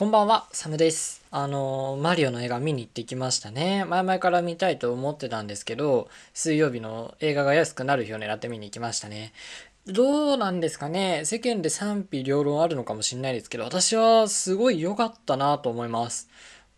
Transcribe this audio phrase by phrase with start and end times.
[0.00, 1.22] こんばんは、サムです。
[1.30, 3.84] あの、マリオの映画見に行ってきましたね。
[3.84, 9.34] 前々から見たいと思ってたんですけど、水曜日の映画が安くなる日を狙って見に行きましたね。
[9.86, 16.30] どうなんですかね世間で賛否両論あるのかもしれないですけど、私はすごい良かったなと思います。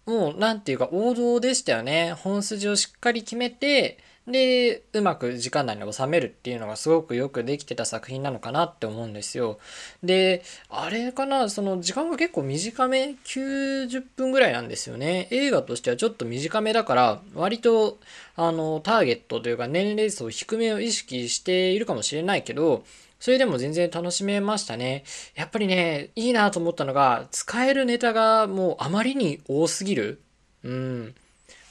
[0.04, 2.14] もう、なんていうか王道でしたよね。
[2.14, 9.58] 本筋をしっかり決めて、で、うまく時間内に収めるっていうのがすごくよくできてた作品なのかなって思うんですよ。
[10.02, 15.26] で、あれかな、その時間が結構短め ?90 分ぐらいなんですよね。
[15.32, 17.98] 映画としてはちょっと短めだから、割と、
[18.36, 22.84] あの、ターゲットというか年齢層低めを意識しているかもしれないけど、
[23.18, 25.04] それでも全然楽しめましたね。
[25.34, 30.20] やっぱりね、いいなと思ったのが、使えるネタがもうあまりに多すぎる。
[30.64, 31.14] うん。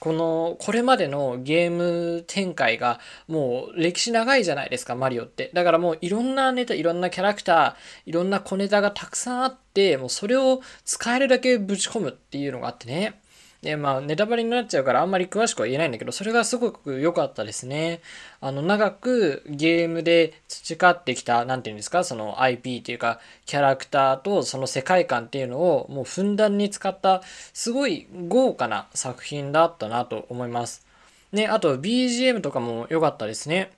[0.02, 5.52] この、これまでのゲーム展開がもう歴史長いじゃないですか、マリオって。
[5.54, 13.22] だからもういろんなネタ、いろんなキャラクター、いろんな小ネタがたくさんあって、もうそれを使えるだけぶち込むっていうのがあってね。
[13.62, 18.02] で、まあ、ネタバレになっちゃうからあんまり詳しくは言えないんだけど、それがすごく良かったですね。
[18.40, 27.22] あの、長くゲームで培ってきた、なんていうんですか、その IP っていうか、キャラクターとその世界観っていうのをもうふんだんに使った、
[27.54, 30.86] すごい豪華な作品だったなと思います。
[31.32, 33.72] ね、あと BGM とかも良かったですね。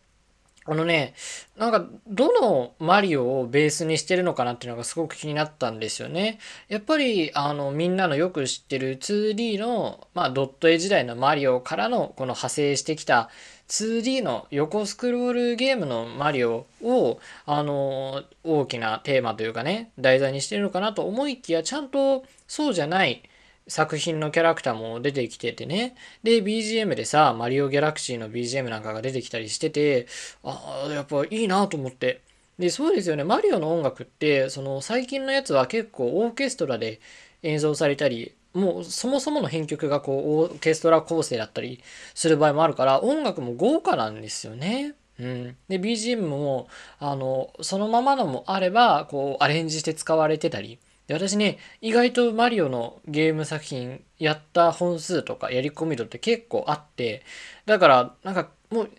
[0.66, 1.14] あのね、
[1.58, 6.40] なんか、どのマリオをベースにしてるのかなっていうのがすごく気になったんですよね。
[6.70, 13.30] やっぱり、あの、みんなのよく知ってる 2D の、まあ、ドット絵時代のマリオからの、この派生してきた
[13.68, 23.24] 2D の横スクロールゲームのマリオを、あの、大きなテーマというかね、題材にしてるのかなと思いきや、ちゃんとそうじゃない、
[23.68, 25.96] 作品のキャラクターも出てきててね。
[26.24, 30.08] で、BGM でさ、マリオギャラクシーの BGM なんかが出てきたりしてて、
[30.44, 32.22] ああ、やっぱいいなと思って。
[32.60, 33.24] で、そうですよね。
[33.24, 37.00] マリオの音楽って、その最近のやつは結構オーケストラで
[37.42, 41.82] 演奏されたり、もうそもそもの編曲がこうオーケストラ構成だったり
[42.14, 44.94] する場合もあるから、音楽も豪華なんですよね。
[45.20, 45.58] うん。
[45.68, 46.68] で、BGM も、
[47.00, 57.24] あの、そのままのもあれば、こう、アレンジして使われてたり、で私ね意外とマリオのゲーム作品やった本数とかやり込み度って結構あって
[57.66, 58.90] だからなんかもう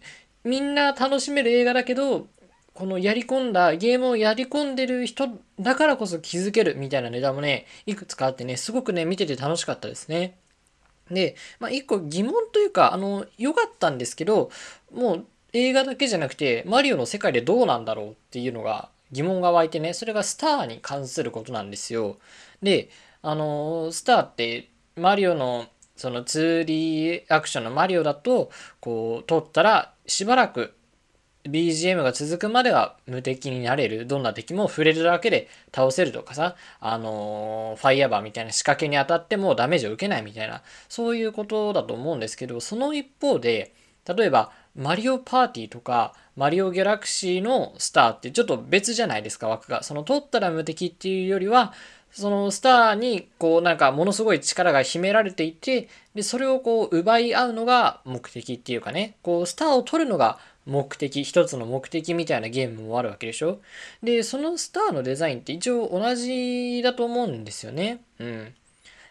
[0.44, 2.26] みんな楽しめる映画だけど
[2.74, 5.28] このやり込んだゲームをやり込んでる人
[5.60, 10.36] だからこそ気づけるみたいなネタもねいくつかあってねすごくね見てて楽しかったですね。
[11.10, 14.50] で、まあ、一個疑問というかあの良かったんですけど
[14.92, 22.18] もう映画だけじゃなくてマリオの世界でどうなんだろうっていうのが疑問が湧いてね、それがスターに関することなんですよ。
[22.62, 22.88] で、
[23.22, 25.66] あの、スターって、マリオの、
[25.96, 28.50] その 2D アクションのマリオだと、
[28.80, 30.74] こう、撮ったら、しばらく
[31.48, 34.06] BGM が続くまでは無敵になれる。
[34.06, 43.74] どんな敵も触れるだけで倒せるとかさ、あのー、ファイヤーバーみたいな仕掛けに当たってもダメージを受けないみたいな、そういうことだと思うんですけど、その一方で、
[44.06, 49.82] 例えば、マリオパーティーとか、マリオギャラクシーのスターってちょっと別じゃないですか、枠が。
[49.82, 51.72] その取ったら無敵っていうよりは、
[52.10, 63.60] そのスターにこうなんかものすごい力が秘められていて、で、それをこう奪い合うのが目的っていうかね、こうスターを取るのが目的、一つの目的みたいなゲームもあるわけでしょ
[64.02, 68.00] で、そのスターのデザインって一応同じだと思うんですよね。
[68.18, 68.54] うん。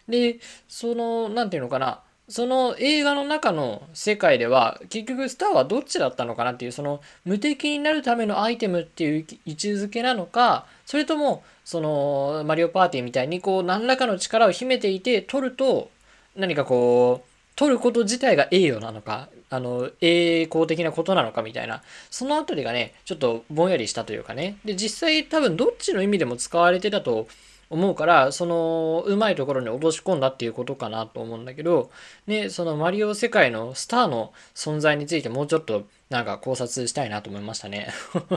[0.08, 0.38] で、
[0.68, 15.90] その、なんていうのかな、その映画の中の世界では結局スターはどっちだったのかなっていうその無敵になるためのアイテムっていう位置づけなのかそれともそのマリオパーティーみたいにこう何らかの力を秘めていて取ると
[16.34, 24.56] 何かこう取ること自体が栄誉なのかあの栄光的なことなのかみたいなそのあたりがねちょっとぼんやりしたというかね。
[24.64, 27.28] で実際多分どっちの意味でも使われてたと
[27.70, 31.90] 思うから、その、うまいところに落とし込んだっていうことかなと思うんだけど、
[32.26, 37.88] ね、そのマリオ世界のスターの存在についてもうちょっとなんか考察したいなと思いましたね。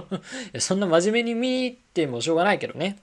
[0.60, 2.98] そんな真面目に見てもしょうがないけどね。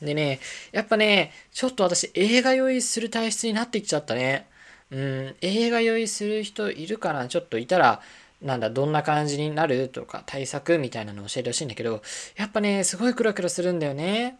[0.00, 0.40] でね、
[0.72, 4.46] やっぱね、ちょっと私映画酔いする体質になってきちゃったね。
[4.90, 7.28] うん、映画酔いする人いるかな？
[7.28, 8.00] ちょっといたら、
[8.40, 12.02] なんだ、どんな感じになるとか対策みたいなの教えてほしいんだけど、
[12.36, 14.38] やっぱね、すごいクラクラするんだよね。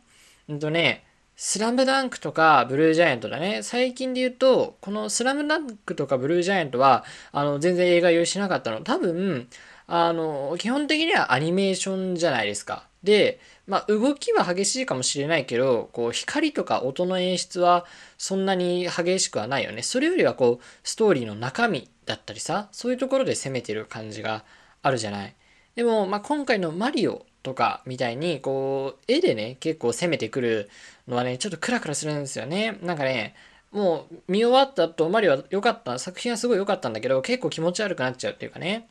[0.48, 1.04] うんとね、
[1.40, 3.62] スラムダンクとかブルージャイアントだね。
[3.62, 8.80] 最近で言うと、このスラムダンクとかブルージャイアントは、あの、全然映画用意しなかったの。
[8.80, 9.48] 多分、
[9.86, 12.88] あの、基本的にはアニメーションじゃないですか。
[13.04, 13.38] で、
[13.68, 17.86] まあ、動きは激しいかもしれないけど、こう、光とか音の演出は
[18.16, 19.82] そんなに激しくはないよね。
[19.82, 24.44] それよりはこう、ストーリーの中身だったりさ、そういうところで攻めてる感じが
[24.82, 25.36] あるじゃない。
[25.76, 30.68] でも、まあ、今回のマリオとかみたいにこう絵でね結構攻めてくる
[31.08, 33.34] のはねちょっとクラクラするんですよねなんかね
[33.72, 38.88] もう見終わった後マリオは良かった作品はすごい良かったんだけど結構気持ち悪くなっちゃうっていうかね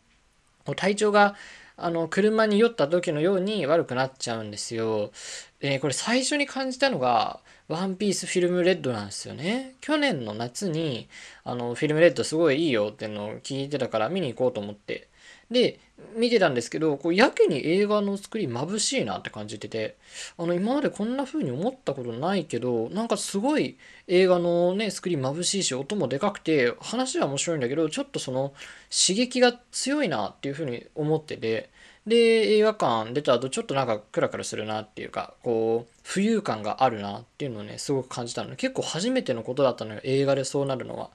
[0.76, 1.36] 体調が
[1.78, 5.12] あの車に酔った時のように悪くなっちゃうんですよ。
[5.60, 9.76] で、これ最初に感じたのがワンピースフィルムレッドなんですよね。
[9.80, 11.08] 去年の夏に
[11.44, 15.08] あのフィルムレッドすごいいいよっていうのを聞いてたから見に行こうと思って
[15.50, 15.80] で、
[16.16, 19.98] 見てたんですけど、こうやけに映画の作り眩しいなって感じてて、
[20.38, 23.78] あの、今までこんな風に思ったことないけど、なんかすごい
[24.08, 28.54] 映画のね、作り眩しいし、音もでかくて、話は面白いんだけど、ちょっとその
[28.90, 31.70] 刺激が強いなっていう風に思ってて、
[32.06, 32.16] で、
[32.56, 41.10] 映画館出た後、ちょっとなんかクラクラするなっていうか、こう、浮遊感があるなっていうのをね、すごく感じたので、結構初めてのことだったのよ、映画でそうなるのは。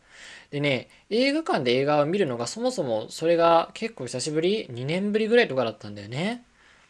[0.53, 6.45] でね、映画館で映画を見るのがそもそもそれが結構久しぶり ?2 年ぶりぐらいとかだったんだよね。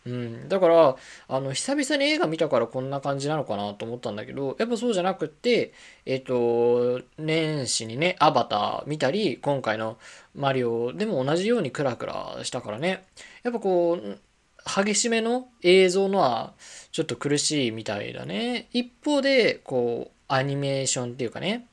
[0.05, 0.49] うん。
[0.49, 0.97] だから、
[1.29, 5.73] あの、久々に映画見たからこんな感じなのかなと思ったんだけど、やっぱそうじゃなくって、
[6.05, 9.97] えっ、と、年始にね、アバター見たり、今回の
[10.35, 13.05] マリオでも同じようにクラクラしたからね。
[13.45, 14.19] やっぱこう、
[14.65, 16.55] 激しめの映像のは
[16.91, 18.69] ちょっと苦しいみたいだね。
[18.73, 21.69] 一方で、こう、アニメーションっていうかね、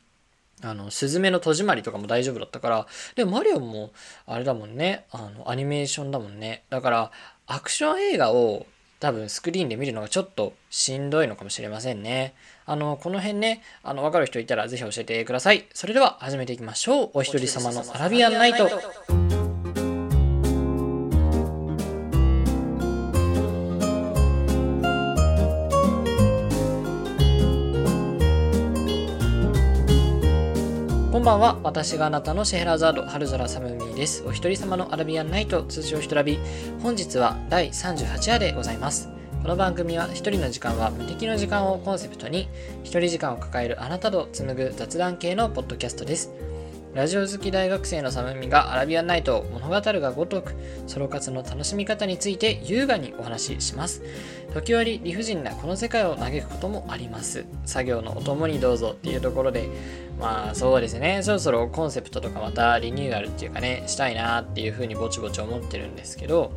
[0.63, 3.91] あの、スズメの戸締まりとかも大丈夫だったから、でもマリオも、
[4.25, 6.63] あれだもんね、あの、アニメーションだもんね。
[6.69, 7.11] だから、
[7.47, 8.65] アクション映画を
[8.99, 12.33] 多分スクリーンで見るのがちょっとしんどいのかもしれませんね。
[12.65, 15.67] あの、この辺ね、あの、わかる人いたらぜひ教えてください。
[15.73, 17.09] それでは始めていきましょう。
[17.13, 19.38] お一人様のアラビアンナイト。
[31.29, 31.59] ばんは。
[31.61, 34.23] 私があなたのシェヘラザード、春空サムミーです。
[34.25, 36.39] お一人様のアラビアンナイト、通称ひとらび。
[36.81, 39.09] 本日は第38話でございます。
[39.43, 42.49] この番組は一人の時間は無敵の時間をコンセプトに、
[42.83, 46.31] 一人時間を抱えるあなたと紡ぐ雑談系のポッドキャストです。
[46.95, 50.55] ラジオ好き大学生のサムミがアラビアンナイトを物語るがごとく、
[50.87, 54.01] ソロ活の楽しみ方について優雅にお話しします。
[54.55, 57.45] 時折理不尽なこの世界を嘆くこともあります。
[57.63, 59.69] 作業のお供にどうぞっていうところで、
[60.19, 66.51] まあそうですね、そろそろコンセプトとかまたリニューアルっていうかね、したいなっていうふうにぼちぼち思ってるんですけど、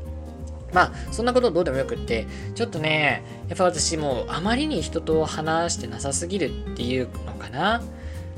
[0.72, 7.82] まあそんなことどうでもよくって、ちょっとね、やっぱ私もうあまりに人と話してなさすぎるっていうのかな。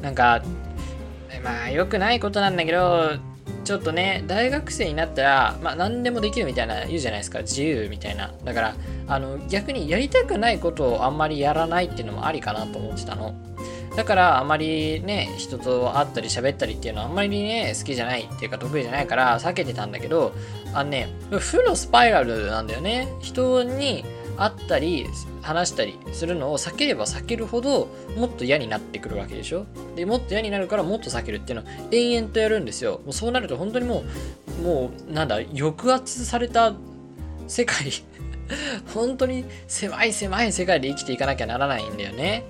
[0.03, 0.43] なんか
[1.45, 3.11] まあ良くないことなんだけど
[3.65, 7.41] ちょっとね大学生になったらまあ何でもできるみたいな言うじゃないですか。
[7.41, 8.33] 自由みたいな。
[8.45, 8.75] だから
[9.07, 13.35] あの逆にやりたくないことをあんまりやらないっていうのもありかなと思ってたの。
[13.97, 20.35] だからあまりね人と会ったり喋ったりっていうのはあんまりね好きじゃないっていうか得意じゃないから避けてたんだけど
[20.73, 23.09] あのね負のスパイラルなんだよね。
[23.21, 24.05] 人に
[24.37, 25.07] 会ったり
[25.43, 29.67] 話したりするのを避ければ避けるほどもっと嫌になってくるわけでしょ？
[29.97, 33.01] でもっと嫌になるからもっと避けるっていうのを延々とやるんですよ。
[33.05, 34.05] もうそうなると本当にも
[34.61, 36.75] うもうなんだ抑圧された
[37.49, 37.93] 世界。
[38.93, 42.45] 本当に狭い狭い世界で生きていかなきゃならないんだよね。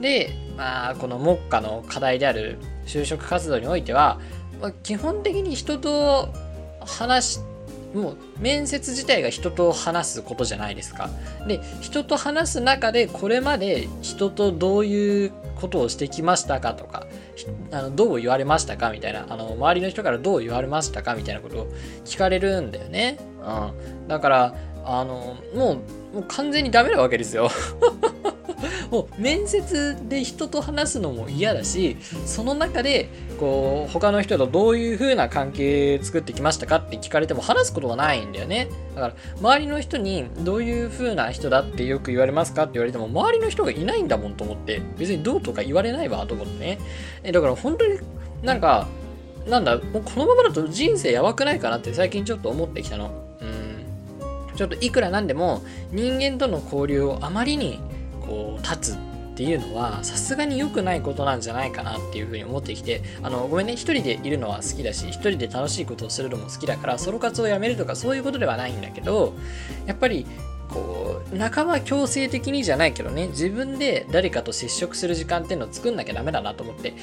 [0.00, 4.20] でまあこの目下の課題である就職活動においては、
[4.60, 6.28] まあ、基本的に人と
[6.80, 7.55] 話して
[7.94, 11.10] もう面接自体が人と話すことじゃないですか。
[11.46, 17.06] で人と話す中でこれまで人とどういうことをしてきましたかとか
[17.72, 21.66] あのどう言われましたかみたいなあの周りの人からどう言われましたかみたいなことを
[22.04, 23.18] 聞かれるんだよね。
[23.40, 25.78] うん、だからあのも
[26.12, 27.50] うもう完全にダメなわけですよ。
[28.90, 33.08] もう面接で人と話すのも嫌だしその中で
[33.38, 38.68] こう他の人とどういう風な関係作ってきましたかって聞かれても話すことがないんだよね。
[38.94, 46.78] だから周りの人にどういう風な人だってよく言われますかって言われても周りの人がいないんだもんと思って別にどうとか言われないわと思ってね。
[47.22, 47.98] えだから本当に
[48.42, 48.88] なんか
[49.46, 53.10] なんだもうこのままだと人生やばくないかなって最近ちょっと思ってきたの。
[53.40, 54.56] うん。
[54.56, 57.78] ちょっといくらなんでも人間との交流をあまりに
[58.26, 58.98] こう立つっ
[59.36, 69.34] ていうのはさすがに良くないことなんじゃないかなっていうふうに思ってきてあのごめんね一人でいるのは好きだし一人で楽しいことをするのも好きだからソロ活をやめるとかそういうことではないんだけど
[69.84, 70.26] やっぱり
[70.68, 76.94] こう半ば強制的にじゃないけどね自分で誰かと接触する時間っていうのを作んなきゃダメだなと思って。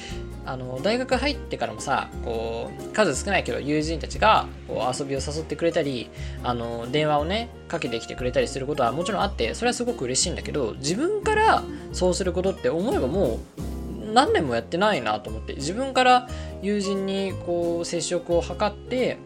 [0.46, 6.10] あの大学入ってからもさこう数少ないけど友人たちがこう遊びを誘ってくれたり
[6.42, 15.54] あの電話をねかけてきてくれたりすることはもちろんあってそれはすごく嬉しいんだけど自分からそうすることって思えばもう何年もやってないなと思って。
[15.54, 16.28] 自分から
[16.62, 19.18] 友人にこう接触を図って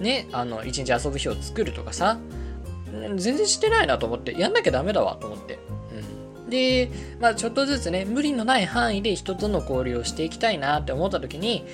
[0.00, 2.18] ねあの一日遊ぶ日を作るとかさ
[3.16, 5.58] 全然してないなと思って、やんなきゃダメだわと思って。
[6.44, 11.64] うん、で、まあちょっとずつね、無理のない範囲で人との交流をしていきたいなって思った時に、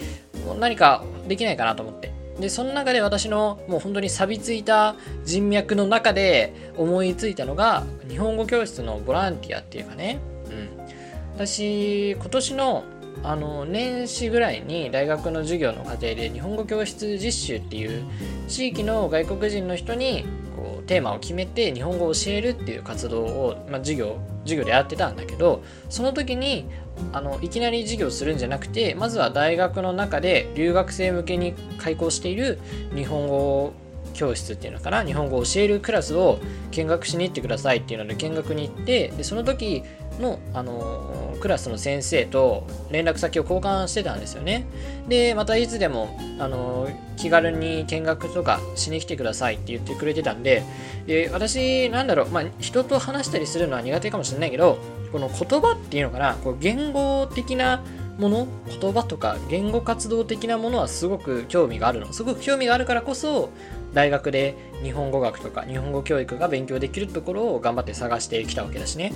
[0.58, 2.12] 何かできないかなと思って。
[2.40, 11.46] で、その中で私のもう本当に錆びついた人脈の中で思いついたのが、日本語教室のボランティアっていうかね、うん。
[11.46, 12.84] 私、今年の
[13.22, 18.04] あの年始ぐらいに大学の授業の過程で日本語教室実習っていう
[18.48, 20.24] 地域の外国人の人に
[20.60, 26.66] こうテーマを決めて日本語を教えるっていう活動を、まあ、授業授業でやってたんだけどその時に
[27.12, 32.58] あのいきなり授業するんじゃなくてまずは大学の中で留学生向けに開講している
[32.94, 33.72] 日本語
[34.14, 35.04] 教室っていうのかな？
[35.04, 36.38] 日本語を教えるクラスを
[36.70, 39.82] 見学しに行ってくださいっていうので見学に行ってでその時
[40.20, 44.66] の、あのクラスの先生と連絡先を交換してたんですよね。
[45.08, 50.62] で、またいつでも、あの気軽に見学とかしに来てくださいって言ってくれてたんで、
[51.06, 54.78] で私、なんだろう、まあ、人と話したりするのは苦手かもしれないけど、
[55.10, 57.82] この言葉っていうのかな、こう言語的な
[58.18, 58.46] もの？
[58.68, 62.12] 言葉とか言語活動的なものはすごく興味があるの。
[62.12, 63.48] すごく興味があるからこそ
[63.92, 69.12] 大学で日本語学とか日本語教育が勉強できるところを頑張って探してきたわけだしね。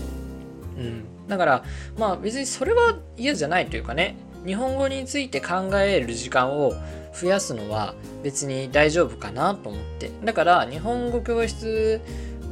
[0.77, 1.65] うん、だから
[1.99, 4.17] まあ別にそれは嫌じゃないというかね。
[4.45, 6.75] 日本語について考える時間を
[7.19, 10.11] 増やすのは別に大丈夫かなと思って。
[10.23, 12.01] だから日本語教室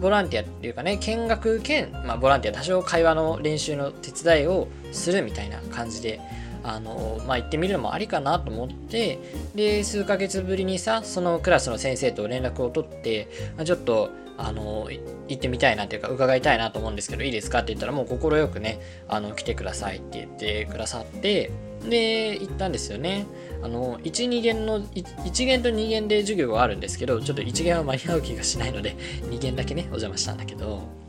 [0.00, 6.20] ボランティアっていうかね見学兼、まあ、ボランティア多少会話の練習の手伝いをするみたいな感じで
[6.64, 9.18] あのまあ行ってみるのもありかなと思って
[9.54, 13.28] で数ヶ月ぶりにさそのクラスの先生と連絡を取って
[13.64, 14.88] ちょっとあの
[15.28, 21.50] 行ってみたいなというか伺いたいなと思うんですけどいいですかって言ったらもう快くねあの来てくださいって言ってくださって
[21.88, 23.26] で行ったんですよね。
[23.62, 28.96] あの12限の1限と2限で授業があるんですけどちょっと1限は間に合う気がしないので
[29.30, 31.01] 2限だけねお邪魔したんだけど。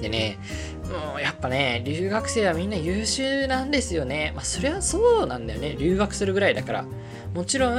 [0.00, 0.38] でね
[0.84, 4.32] もうやっぱね留学生はみんな優秀なんですよね。
[4.34, 5.76] まあそりゃそうなんだよね。
[5.78, 6.84] 留学するぐらいだから。
[7.34, 7.78] もちろん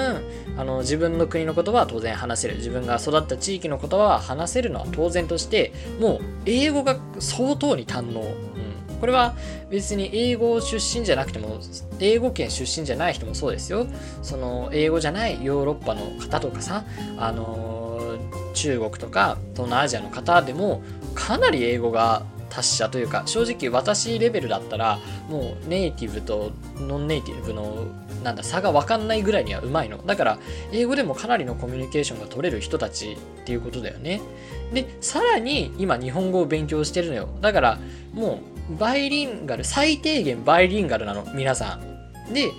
[0.58, 2.58] あの自分の国の言葉は当然話せる。
[2.58, 9.36] 自分が育った地域の言葉は話せるのは当然としてもう英語が相当に堪能、うん、これは
[9.72, 11.60] 別に英語出身じゃなくても
[12.00, 13.88] 英語圏出身じゃない人もそうですよ。
[14.22, 16.86] その英語じゃないヨーロッパの方とかさ
[17.18, 18.20] あの
[18.54, 20.84] 中国とか東南アジアの方でも
[21.18, 27.88] かなり英語が達者というか正直私レベルだったらもうネイティブとノンネイティブの
[28.24, 29.98] なんだ差が分かんないぐらいにはうまいの。
[30.06, 30.40] だから
[30.72, 34.22] 英語でもかなりのコミュニケーションが取れる人たちっていうことだよね。
[34.74, 37.30] でさらに今日本語を勉強してるのよ。
[37.42, 37.80] だから
[38.14, 41.26] もうバイリンガル最低限バイリンガルなの。
[41.34, 41.98] 皆さん。
[42.34, 42.52] で、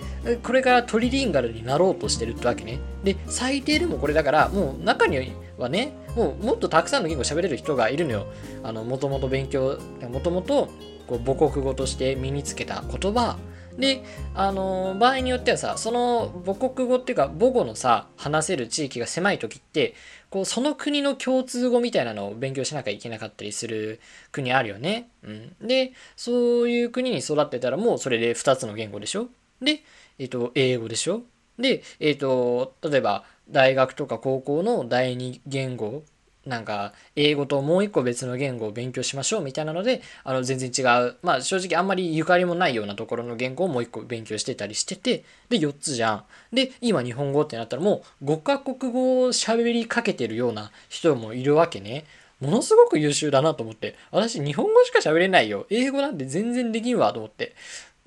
[0.43, 2.79] これからトリリンガルになろうとしてるってわけね。
[3.05, 8.27] で、最低でもこれだから、もう中にはね、もうもっとたくさんの言語喋れる人がいるのよ。
[8.63, 9.79] あの、もともと勉強、
[10.11, 10.69] もともと
[11.09, 13.37] 母国語として身につけた言葉
[13.79, 14.03] で、
[14.35, 19.95] あの、場合によってはさ、その母国語っていうか母語のさ、話せる地域が狭い時って、
[20.31, 24.01] こう、その国の共通語みたいなのを勉強しなきゃいけなかったりする
[24.33, 25.09] 国あるよね。
[25.23, 25.67] うん。
[25.67, 29.29] で、そういう国に育ってたらもうそれで2つの言語でしょ
[29.63, 29.83] で、
[30.19, 31.23] えっ、ー、と、英語でしょ
[31.59, 36.03] で、えっ、ー、と、例えば、大学とか高校の第二言語
[36.49, 41.17] なんか英語ともう一個別の言語を勉強しましょうみたいなのであの全然違う。
[41.23, 46.25] まあ正直あんまりゆかりもないようなところの言語をもう一個勉強してたりしててで4つじゃん。
[46.53, 52.07] で今日本語ってなったらもう5カ国語を喋りかけてるような人もいるわけね。
[52.41, 53.97] ものすごく優秀だなと思って。
[54.11, 55.67] 私日本語しか喋れないよ。
[55.69, 57.55] 英語なんて全然できんわと思って。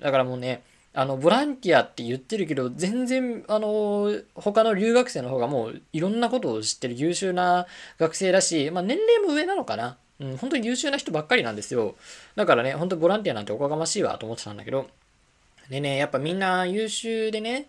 [0.00, 7.66] だからもうねあの、ボランティアって言ってるけど、全然、あの、他の留学生の方がもういろんなことを知ってる優秀な
[7.98, 9.96] 学生だし、まあ年齢も上なのかな。
[10.20, 11.96] うん、本当に優秀な人ばっかりなんですよ。
[12.36, 14.88] だからね、本当ボランティアなんておこがましいわと思ってたんだけど。
[15.70, 17.68] でね、やっぱみんな優秀でね、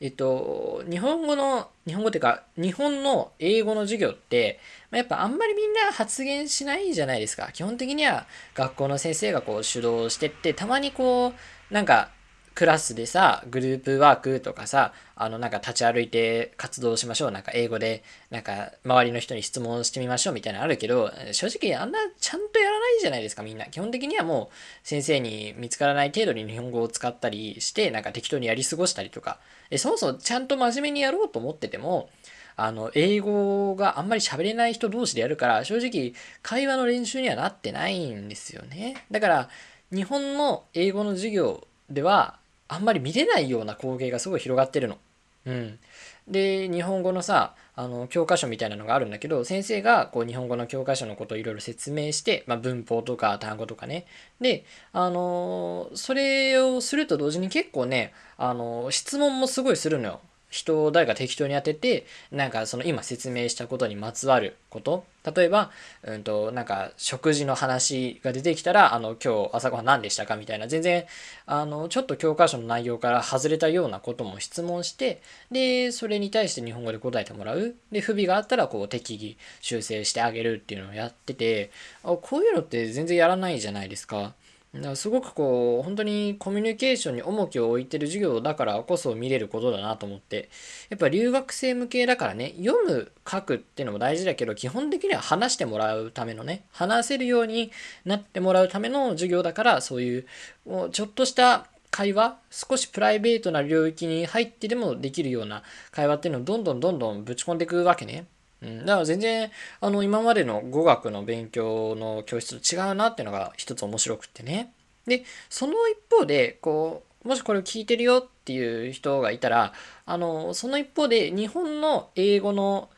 [0.00, 4.58] えっと、日本語の、日本語っていうか、日本の英語の授業って、
[4.90, 7.50] ま、やっぱあんまりみんな発言しないじゃないですか。
[7.52, 12.10] 基本的には学校の先生がこう主導してって、たまにこう、なんか
[12.54, 17.30] クラスでさ、グループワークとかさ、あの、なんか立ち歩いて活動しましょう。
[17.32, 23.66] なんか英語で、なんか周りの人に質問してみましょうみたいなのあるけど、正直あんなちゃんとやらないじゃないですか、みんな。
[23.66, 32.08] 基本的にはもう先生に見つからない程度に日本語を使ったりして、なんか適当にやり過ごしたりとか、えそもそもちゃんと真面目にやろうと思ってても、
[32.54, 39.04] あの、英語があんまり喋れない人同士でやるから、正直会話の練習にはなってないんですよね。
[39.10, 39.48] だから、
[39.90, 44.98] 日本の英語の授業では、あんまり見れないような光景がすごい広がってるの。
[45.46, 45.78] うん。
[46.26, 54.06] で、日本語のさ、あの、教科書みたいなのがあるんだけど、先生がこう日本語の教科書のことをいろいろ説明して、まあ、文法とか単語とかね。
[54.40, 60.20] で、あのそれをすると同時に結構ね、あの質問もすごいするのよ。
[60.54, 65.04] 人を誰か適当に当てて、なんかその今説明したことにまつわること。
[65.34, 65.72] 例えば、
[66.04, 71.06] うんと、なんか食事の話が出てきたら、あの、今日朝ごはん何でしたかみたいな、全然、
[71.46, 77.74] あの、ちょっと教科書の内容から外れたようなことも質問して、で、それに対して日本語で答えてもらう。
[77.90, 81.72] で、不備があったら、こう、適宜修正してあげるっていうのをやってて、
[82.04, 84.34] あこういうのって全然やらないじゃないですか。
[84.74, 90.48] だからすごくこう本当にコミュニケーションに重きを置いてる授業だからこそ見れることだなと思って
[90.90, 97.70] やっぱ留学生向けだからね読む書くっていうのも大事だけど基本的には話してもらうためのね話せるように
[98.04, 100.26] なってもらうための授業だからそういう
[100.66, 105.62] もうちょっとした会話少しプライベートな領域に入ってでもできるような
[105.92, 108.26] 会話っていうのをどんどんどんどんぶち込んでいくわけね。
[108.64, 114.72] うん、だから全然あの今までの語学の勉強の教室と違うなっていうのが一つ面白くってね。
[115.06, 119.72] で、その一方で、こう、もしこれを聞いてるよっていう人がいたら、
[120.06, 122.88] あの、その一方で日本の英語の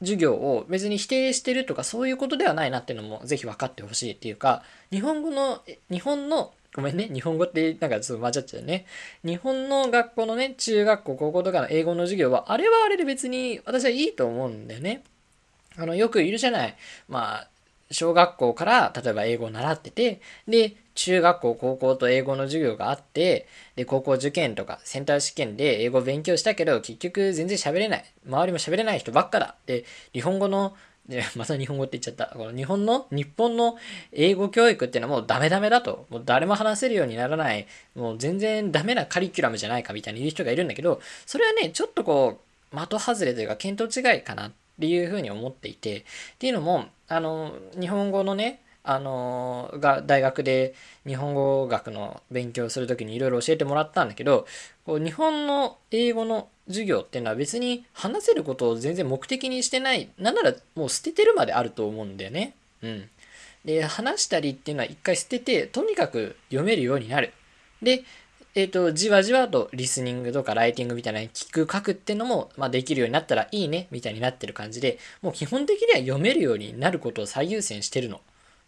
[0.00, 7.08] 授業を別に否定してるとかそういうことではないなっていうのもぜひ分かってほしいっていうか、日本語の、日本のごめんね。
[7.12, 8.86] 日本語ってなんかちょっと混ざっちゃうね。
[9.24, 15.02] 日本の学校のね、中学校、高校とかの英語の授業は、あれはあれで別に私はいいと思うんだよね。
[15.76, 16.76] あの、よくいるじゃない。
[17.08, 17.48] まあ、
[17.90, 28.04] 小学校から例えば英語を習ってて、で、中学校、高校と英語の授業があって、で、高校受験とかセンター試験で英語を勉強したけど、結局全然喋れない。
[28.26, 29.56] 周りも喋れない人ばっかだ。
[29.66, 30.76] で、日本語の
[31.08, 32.34] で、 また日本語って言っちゃった。
[32.34, 33.76] この日本の、日本の
[34.12, 36.06] 英語教育っていうのはもうダメダメだと。
[36.10, 42.40] もう誰も話せるようにならない、もう全然ダメなカリキュラムじゃないかみたいに言う人がいるんだけど、それはね、ちょっとこ
[42.72, 46.02] う、的外れというか見当違いかなっていうふうに思っていて、っ
[46.38, 50.74] ていうのも、あの、日本語のね、あのが大学で
[51.06, 54.46] 日本語学の勉強する時にいろいろ教えてもらったんだけど
[54.86, 62.54] こう日本の英語の授業っていうのは別に話せることを全然目的にしてないなんならもう捨ててるまであると思うんだよね。
[62.82, 63.08] うん、
[63.64, 67.32] で話したりっていうのは一回捨ててとにかく読めるようになる。
[67.82, 68.04] で
[68.54, 78.20] えっ、ー、と、じわじわとリスニングとかライティングみたいな聞く書くってのも、まあ、できるようになったらいいね、みたいになってる感じで、もう基本的には読めるようになることを最優先してるの。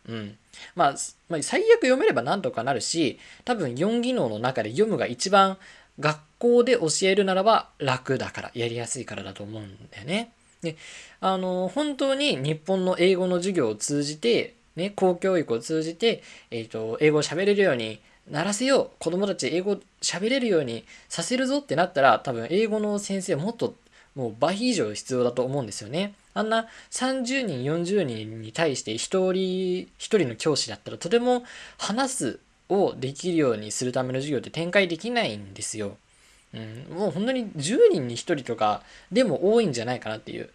[0.09, 0.37] うん。
[0.75, 0.95] まあ、
[1.29, 5.57] まあ、最悪読めればなんとかなるし、多分4技能の中で読むが一番
[6.01, 10.33] 学校で教えるならば楽だから、やりやすいからだと思うんだよね。
[10.63, 10.77] で、
[11.21, 18.91] あの、本当に日本の英語の授業を通じて、ね、公教育を通じて、えっ、ー、と、英語を喋れるようにならせよう。
[18.99, 23.75] 子供たち英語喋れるようにさせるぞってなったら、多分英語の先生もっと
[24.15, 26.15] もう倍以上必要だと思うんですよね。
[26.35, 31.45] あんな30人、40人に対して1人、1人の教師だったらとても
[31.79, 35.97] 話すをできるようにするための授業って展開できないんですよ。
[36.55, 40.51] うん、もう本当に10人に1人とかでも多いんじゃないかなっていう。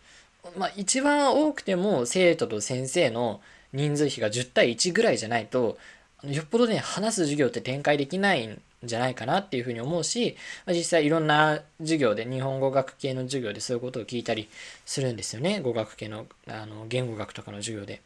[0.56, 3.42] まあ一番多くても生徒と先生の
[3.74, 5.78] 人数比が10対1ぐらいじゃないと、
[6.24, 10.36] よっぽどね、話す授業って展開できないんじゃないかなっていうふうに思うし、
[10.66, 14.48] まあ、実際いろんな授業で、日本語学系の授業でそういうことを聞いたり
[14.86, 15.60] するんですよね。
[15.62, 18.02] 語学系のあの言語学とかの授業で。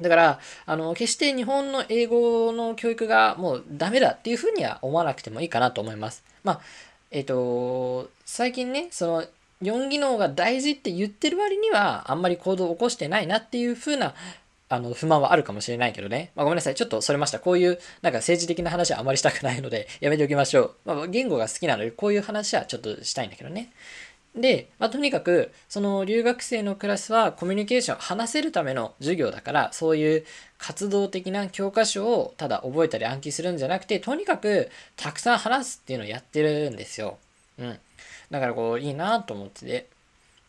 [0.00, 6.22] だから、あの、決して日本の英語の教育がもうダメだっていうふうには思わなくてもいいかなと思います。
[6.44, 6.60] まあ、
[7.10, 9.24] えっ、ー、と、最近ね、その、
[9.62, 14.14] 4技能が大事って言ってる割には、あんまり行動を起こしてないなっていうふうな
[14.70, 16.30] あの、不満はあるかもしれないけどね。
[16.34, 16.74] まあ、ごめんなさい。
[16.74, 17.40] ちょっとそれました。
[17.40, 20.74] こういう、なんか政治的な話はあまりしたくないので、 やめておきましょう。
[20.84, 23.72] まあ、言語が好きなので、こういう話はちょっとしたいんだけどね。
[24.34, 30.26] で、まあ、とにかく、その留学生のクラスはコミュニケーション、話せるための授業だから、そういう
[30.58, 37.18] 活動的な教科書をただ覚えたり暗記するんじゃなくて、とにかくたくさん話すっていうのをやってるんですよ。
[37.58, 37.78] うん。
[38.30, 39.97] だからこう、いいなと思ってて。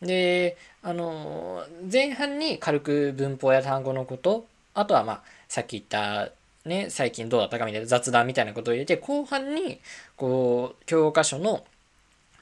[0.02, 6.30] で、あの、前半に軽く文法や単語のこと、あとはまあ、さっき言った、
[6.64, 9.80] ね、最近どうだったかみたいな雑談みたいなことを入れて、後半に、
[10.16, 11.64] こう、教科書の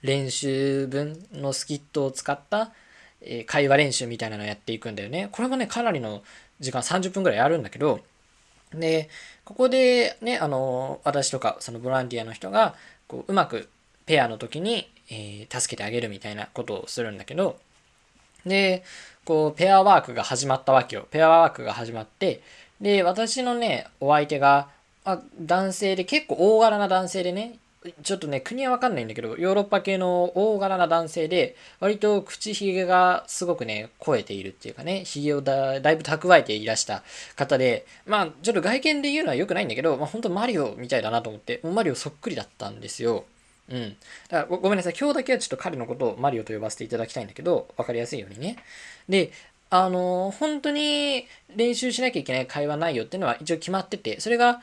[0.02, 2.72] 練習文のスキットを使った、
[3.20, 5.28] え、会話練習みたいなのをやっていくんだよね。
[5.32, 6.22] これもね、かなりの
[6.60, 8.00] 時間、30分ぐらいあるんだけど、
[8.72, 9.08] で、
[9.44, 12.74] ここでね、あの、私とか、そのボランティアの人が、
[13.06, 13.68] こう、うまく
[14.06, 17.58] ペアの時に、えー、助けてあげるみたいなことをするんだけど、
[18.46, 18.84] で、
[19.24, 21.06] こう、ペアワークが始まったわけよ。
[21.10, 22.42] ペアワークが始まって、
[22.80, 24.68] で、私のね、お相手が、
[25.04, 27.58] あ男性で結構大柄な男性でね、
[28.02, 37.02] ちょっとね、国はわかんないんだけど、ヨーロッパ系の大柄な男性で、割と口ひげがすごくね、肥えているっていうかね、ひげをだだいぶ蓄えていらした
[37.36, 43.24] 方で、まあ、ちょっと外見で言うのは良くないんだけど、まあ、本当マリオみたいだなと思って、もうマリオそっくりだったんですよ。
[43.70, 43.96] うん。
[44.28, 44.94] だごごめんなさい。
[44.98, 48.56] 今日だけはちょっと彼のことをマリオと呼ばせていただきたいんだけど、わかりやすいようにね。
[49.08, 49.32] で、
[49.70, 54.62] あの本当に練習しなきゃいけない会話内容っていうのは一応決まってて、それが、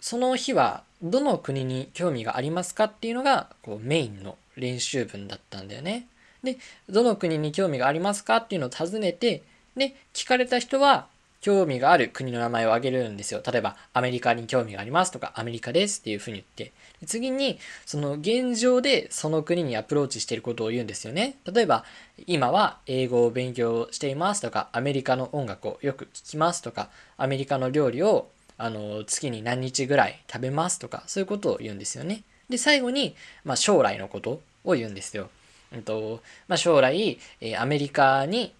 [0.00, 6.06] その日はどの国に興味がありますかっていうのがこうメインの練習文だったんだよね。
[6.42, 9.42] で、どの国に興味がありますかっていうのを尋ねて、
[9.76, 11.06] で、聞かれた人は
[11.42, 13.42] 興味がある国の名前を挙げるんですよ。
[13.44, 16.72] 例えば、アメリカに興味がありますとか、アメリカですっていうふうに言って、
[17.04, 21.36] 次に、その現状でその国にアプローチしていることを言うんですよね。
[21.52, 21.84] 例えば、
[22.28, 32.22] 今は英語を勉強していますとか、アメリカの音楽をよく聴きますとか、アメリカの料理をあの月に何日ぐらい食べますとか、そういうことを言うんですよね。
[32.50, 35.28] で、最後に、まあ、将来のことを言うんですよ。
[35.74, 38.54] うんとまあ、将来、えアメリカに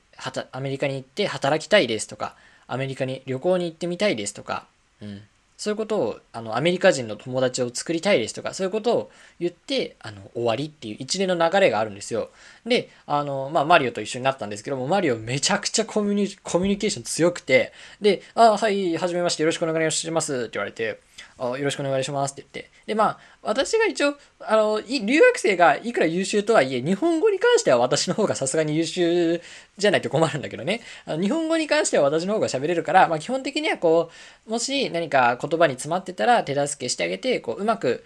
[0.51, 2.35] アメリカに行って働きたいですとか、
[2.73, 4.67] アメリカに旅行に行ってみたいですとか、
[5.03, 5.21] うん、
[5.59, 12.31] そういうことをあのアメリカ人の友達を作りたいですとかそういうことを言ってあの終わりっていう一連の流れがあるんですよ。
[12.65, 20.99] であの、まあ、マリオと一緒になったんですけどもマリオめちゃくちゃコミュニコミュニケーション強くてで「あはいはじめましてよろしくお願いします」って言われて
[21.39, 22.71] よろしくお願いしますって言って。
[22.87, 29.41] で、まあ、私が一応、あの、留学生がいくら優秀とはいえ、日本語に関しては私の方がさすがに優秀
[29.79, 30.81] じゃないと困るんだけどね。
[31.07, 34.11] あの日本語に関しては私の方が喋れるから、まあ基本的にはこ
[34.47, 38.05] う、もし何か言葉に詰まってたら手助けしてあげて、こう、うまく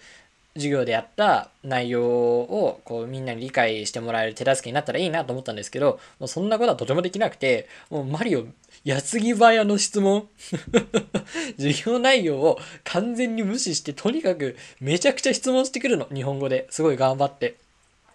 [0.57, 8.45] 授業でやった内容をこうみんなに理解してもらえる手助けになったらいいなと思ったんですけど、もうそんなことはとてもできなくて、もうマリオ、
[8.83, 10.27] 矢継ぎ早の質問
[11.57, 16.07] 授業内容を完全に無視して、とにかくめちゃくちゃ質問してくるの。
[16.13, 16.67] 日本語で。
[16.69, 17.55] すごい頑張って。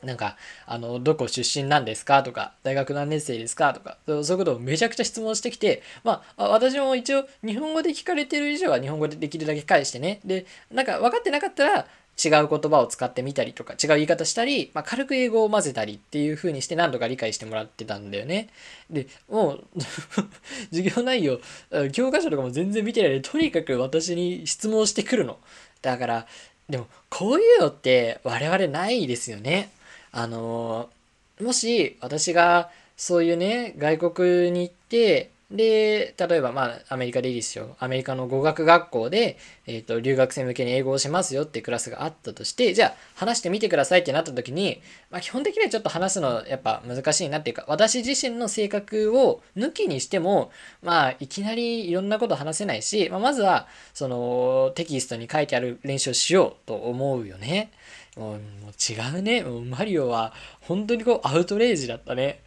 [0.03, 2.25] なんか、あの、どこ出身なんですか？
[2.25, 3.73] とか、大学何年生ですか？
[3.73, 10.19] とか、そういうことをめちゃくちゃ質問してきて、まあ、私も一応、日本語で聞かれてる以上は日本語でできるだけ返してね。
[10.25, 11.87] で、なんか分かってなかったら、
[12.23, 18.49] 違う言葉を使ってみたりとか、違う言い方したり、まあ、軽く英語を混ぜたりっていう風にして何度か理解してもらってたんだよね。
[18.91, 19.65] で、もう
[20.71, 21.41] 授業内容、
[21.93, 25.39] 教科書とかも全然見てないで、とにかく私に質問してくるの。
[25.81, 26.27] だから、
[26.69, 29.71] でも、こういうのって我々ないですよね。
[30.13, 30.91] あの
[31.41, 37.77] もし私がそういうね、外国に行って、で、例えば、まあ、アメリカでいいですよ。
[37.79, 39.37] アメリカの語学学校で、
[39.67, 50.51] えっ、ー、と、留学生向けに英語をしますよってクラスがあったとして、じゃあ、話してみてくださいってなった時に、まあ、基本的にはちょっと話すの、やっぱ難しいなっていうか、私自身の性格を抜きにしても、
[50.83, 57.73] まあ、いきなりいろんなこと話せないし、まあ、まずは、その、テキストに書いてある練習をしようと思うよね。
[58.17, 59.43] う、もう違うね。
[59.43, 62.41] もうマリオは、本当にこう、アウトレイジだったね。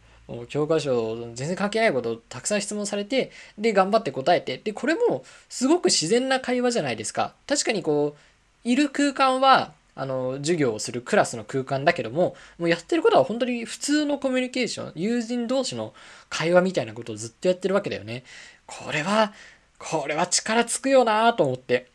[0.48, 7.34] 教科書全然関係ないことをたくさん質問されてで頑張って答えてでこれもすごく自然な会話じゃないですか。
[7.46, 15.94] 確かにこういる空間はあの授業をするクラスの空間だけどももうやってることは本当に普通のコミュニケーション友人同士の
[16.28, 18.24] 会話みたいなことをずっとやってるわけだよね。
[18.66, 19.32] これは
[19.78, 21.86] これは力つくよなと思って。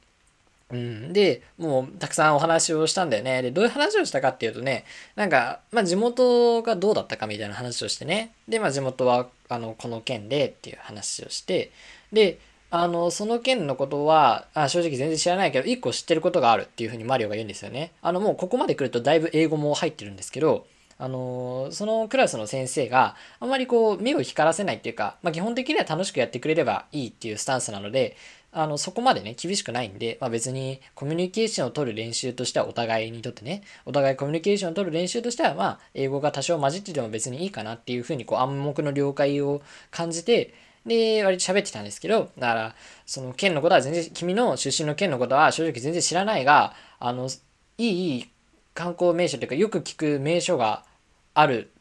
[0.71, 3.41] うん、で、もうたくさんお話をしたんだよね。
[3.41, 8.33] で、どういう話をしたかっていうとね、なんか、まあ地元がどうだったかみたいな話をしてね。
[8.47, 11.71] で、まあ地元は、あの、この県でっていう話をして、
[12.11, 17.91] で、あの、その件のことは、あ正直全然知らないけど、一個知ってることがあるっていうふうにマリオが言うんですよね。
[18.01, 20.65] あの、もうここまで来るとだいぶ英語も入ってるんですけど、
[21.01, 28.15] あのそのクラスの先生があんまりこう目を光らせないっていうか、まあ、基本的には楽しくやってくれればいいっていうスタンスなので
[28.53, 40.53] あの、そこまでね、厳しくないんで、まあ別にコミュニケーションを取る練習としてはお互いにとってね、お互いコミュニケーションを取る練習としては、まあ、英語が多少混じってても別にいいかなっていうふうに、こう暗黙の了解を感じて、
[40.85, 47.29] で、割と喋ってたんですけど、だから、その県のことは全然、君の出身の県のことは正直全然知らないが、あの、
[47.77, 48.31] いい、
[48.73, 50.85] 観光名所というか、よく聞く名所が
[51.33, 51.71] ある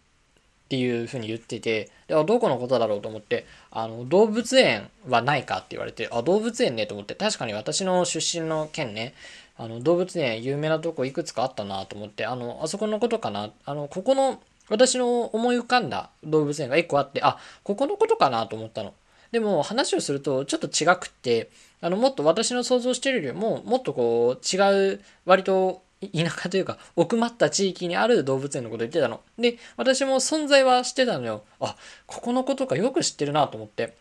[0.70, 9.14] っていうふうに言ってて、でどこのことだろうと思って、あの、動物園はないかって言われて、あ、動物園ねと思って、確かに私の出身の県ね、
[9.56, 18.94] あの、動物園有名なとこいくつかあったなと思って、あの、あそこのことかな、あの、ここの、私の思い浮かんだ動物園が1個あって、あ、ここのことかなと思ったの。
[19.32, 29.20] でも話をするとちょっと違くって、あの、もっと私の想像してるよりも、もっとこう、違う、割と田舎というか奥まった地域にある動物園のこと言ってたの。
[29.38, 31.42] で、私も存在は知ってたのよ。
[31.60, 33.94] あ、ここのことかよく知ってるなと思って。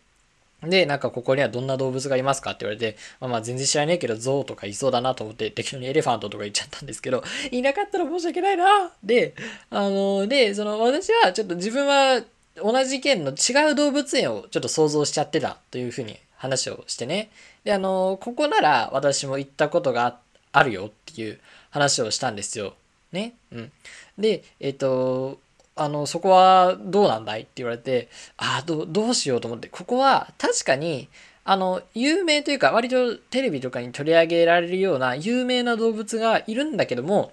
[0.64, 8.92] で、なんかここにはどんな動物がいますかって言われて、まあまあ全然知らねえけど、ゾウとかいそうだなと思って適当にエレファントとか言っちゃったんですけど、 いなかったら申し訳ないな。
[9.04, 9.34] で、
[9.70, 12.22] あの、で、その私はちょっと自分は
[12.56, 17.30] 同じ県の違う動物園をちょっと想像しちゃってたというふうに話をしてね。
[17.64, 20.18] で、あの、ここなら私も行ったことが
[20.52, 22.76] あるよっていう話をしたんですよ。
[23.12, 23.34] ね。
[23.52, 23.72] うん。
[24.18, 25.40] で、えっ、と、
[25.76, 31.08] あの、そこはどうなんだいって言われて、ああ、どどうしようと思って、ここは確かに、
[31.46, 37.32] あの、有名というか、割とテレビとかに取り上げられるような有名な動物がいるんだけども、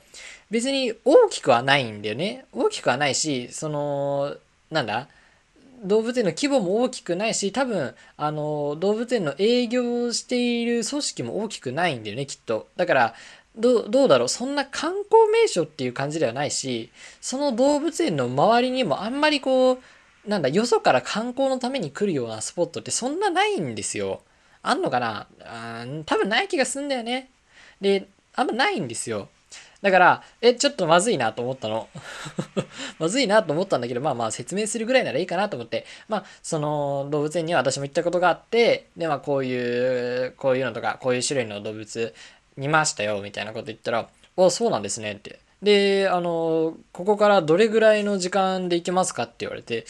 [0.51, 2.47] 別に大きくはないんだよね。
[2.53, 4.37] 大きくはないし、その、
[4.71, 5.09] なんだ
[5.85, 12.69] 動物園の規模も大きくないし、多分、あの、動物園の営業している組織も大きくないんだよね、きっと。
[12.77, 13.15] だから、
[13.57, 14.29] どどうだろう？
[14.29, 16.91] そんな観光名所っていう感じではないし
[17.21, 19.79] その動物園の周りにもあんまりこう
[20.29, 24.23] なんだよそから観光のために来るようなスポットってそんなないんですよ。
[24.63, 25.27] あんのかな？
[25.45, 27.31] あ多分ない気がすんだよね。
[27.81, 29.29] であんまないんですよ。
[29.83, 31.89] だから、え、ちょっとまずいなと思ったの。
[32.99, 42.15] まずいなと思ったんだけど、まあまあ説明するぐらいならいいかなと思って、まあ、その動物園には私も行ったことがあって、で、まあこういう、こういうのとか、こういう種類の動物
[42.57, 45.41] 見ましたよ、みたいなこと言ったら、あ、そうなんですねって。
[45.63, 49.87] で、あの、ここからどれぐらいの時間で行けますかって言われて、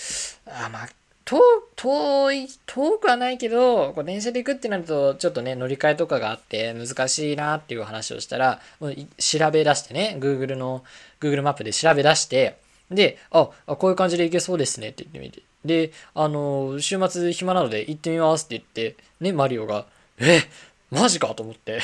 [0.47, 0.89] あ、まあ、
[1.25, 1.41] 遠、
[1.75, 10.85] 遠い、遠くはないけど、こう電車で行くってなると、ちょっとね、乗り換えとかがあって難しいなっていう話をしたら、調べ出してね、Google の、
[11.21, 12.57] Google マップで調べ出して、
[12.93, 15.43] で、あ、こういう感じで行けそうですねって言ってみて。
[15.65, 19.87] で、あの、週末暇なので行ってみますって言って、ね、マリオが、
[20.19, 20.43] え、
[20.91, 21.81] マジかと思って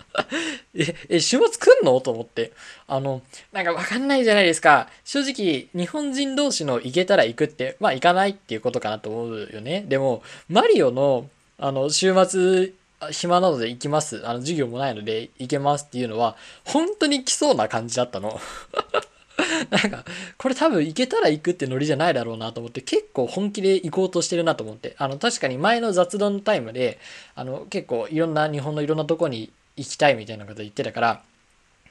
[0.74, 2.00] え、え、週末来んの？
[2.00, 2.52] と思って。
[2.86, 3.22] あの、
[3.52, 4.88] なんかわかんないじゃないですか。
[5.04, 9.84] 正直、日本人同士の行けたら行くって、まあ行かないっていうことかなと思うよね。
[9.88, 12.72] でも、マリオの、あの、週末、
[13.10, 14.26] 暇なので行きます。
[14.26, 18.38] あの、授業もないので行けますっていうのは、本当に来そうな感じだったの。
[19.70, 20.04] なんか、
[20.38, 26.98] これ多分行けたら行くってノリじゃないだろうなと思って、結構本気で行こうとしてるなと思って、あの、確かに前の雑談タイムで、
[27.34, 31.22] あの、結構いろんな、日本のいろんなとこに行きたいみたいなこと言ってたから、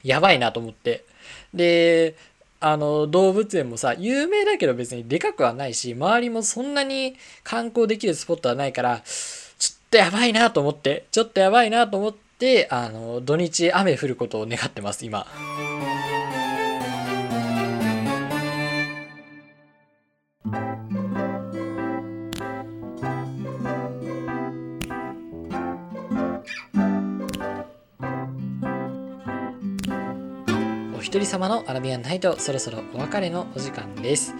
[0.02, 1.04] やばいなと思って。
[1.54, 2.14] で、
[2.60, 9.02] あの、動物園もさ、有名だけど別にでかくはないし、周りもそんなに観光できるスポットはないから、
[9.58, 15.26] ちょっとやばいなと思って、ちょっとやばいなと思って、あの、土日雨降ることを願ってます、今。
[31.18, 34.34] 人様のアラビアンナイトそろそろお別れのお時間です。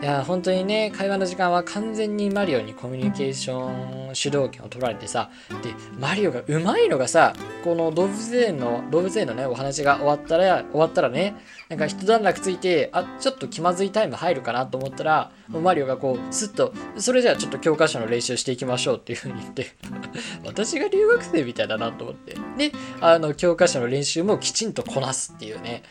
[0.00, 5.28] いや本当にね会話の時間は完全にマリオにコミュニケーション主導権を取られてさ
[5.62, 7.34] でマリオがうまいのがさ
[7.64, 11.34] この動物園の動物園のねお話が終わったら終わったらね
[11.68, 19.66] なんか一段落ついてあちょっと気まずいタイム入るかなと思ったらもうマリオがこうスッとそれじゃあちょっと教科書の練習していきましょうっていう風に言って
[20.46, 22.36] 私が留学生みたいだなと思って。
[22.56, 25.82] であの教科書の練習もきちんとこなすっていうね。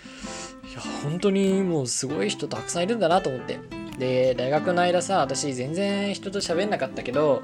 [0.69, 3.86] いや本当にもうすごい人たくさんいるんだなと思って。
[3.97, 7.43] で大学の間さ私全然人と喋んなかったけど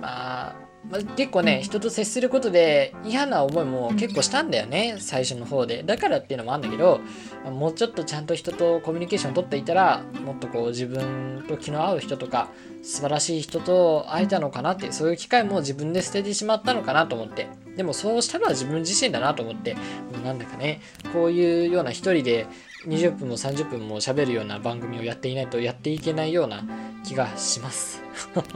[0.00, 5.82] まあまあ、結構ね人と接することで嫌な思いも結構したんだよね最初の方で。
[5.84, 7.00] だからっていうのもあるんだけど
[7.44, 12.48] もうちょっとちゃんと人とコミュニケーションを取っていたらもっとこう自分と気の合う人とか
[12.82, 17.48] 素晴らしい人と会えたのかなってそういう機会も自分で捨ててしまったのかなと思って。
[17.76, 19.74] でもそうしたのは自分自身だなと思って。
[19.74, 19.80] も
[20.20, 20.80] うなんだかね
[21.12, 22.46] こういうような一人で
[22.86, 26.64] 20分も30分も喋るような番組をやっていないとやっていけないような
[27.04, 28.02] 気がします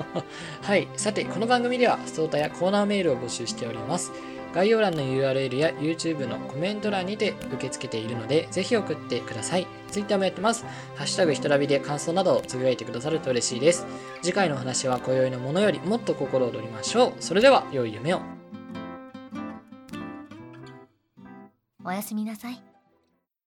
[0.63, 0.89] はい。
[0.97, 4.13] さて、この番組では、ストータやコーナーメールを募集しております。
[4.55, 9.67] 概要欄の URL や YouTube のコメント欄にて受け付けているので、ぜひ送ってください。
[9.91, 10.65] Twitter もやってます。
[10.95, 13.87] ハッシュタグひとらびで感想などをつぶやいてくださると嬉しいです。
[14.23, 17.13] 次回の話は今宵のものよりもっと心躍りましょう。
[17.21, 18.21] それでは、良い夢を。
[21.85, 22.76] おやすみなさい。